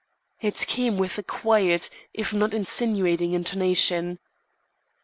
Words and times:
It 0.39 0.65
came 0.67 0.97
with 0.97 1.19
a 1.19 1.21
quiet, 1.21 1.91
if 2.11 2.33
not 2.33 2.55
insinuating, 2.55 3.33
intonation. 3.33 4.17